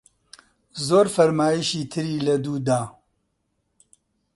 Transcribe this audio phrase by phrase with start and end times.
[0.87, 2.81] زۆر فەرمایشی تری لە دوو دا.